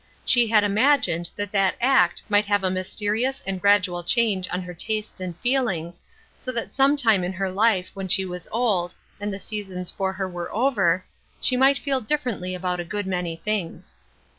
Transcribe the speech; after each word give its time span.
She 0.25 0.47
had 0.47 0.63
imagined 0.63 1.29
that 1.35 1.51
that 1.51 1.75
act 1.79 2.23
might 2.27 2.45
have 2.47 2.63
a 2.63 2.71
mysterious 2.71 3.43
and 3.45 3.61
gradual 3.61 4.01
change 4.03 4.47
on 4.51 4.63
her 4.63 4.73
tastes 4.73 5.19
and 5.19 5.37
feelings, 5.37 6.01
so 6.39 6.51
that 6.53 6.73
some 6.73 6.97
time 6.97 7.23
in 7.23 7.33
her 7.33 7.51
life, 7.51 7.91
when 7.93 8.07
she 8.07 8.25
was 8.25 8.47
old, 8.51 8.95
and 9.19 9.31
the 9.31 9.37
seasons 9.39 9.91
for 9.91 10.11
her 10.13 10.27
were 10.27 10.51
over, 10.51 11.05
she 11.39 11.55
might 11.55 11.77
feel 11.77 12.01
differently 12.01 12.55
about 12.55 12.79
a 12.79 12.83
good 12.83 13.05
many 13.05 13.35
things. 13.35 13.95